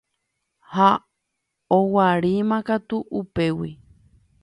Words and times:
Ha 0.73 0.87
oguaríma 1.77 2.57
katu 2.67 2.97
upégui. 3.21 3.71